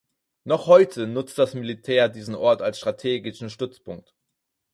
Noch 0.45 0.65
heute 0.65 1.05
nutzt 1.05 1.37
das 1.37 1.53
Militär 1.53 2.09
diesen 2.09 2.33
Ort 2.33 2.63
als 2.63 2.79
strategischen 2.79 3.51
Stützpunkt. 3.51 4.15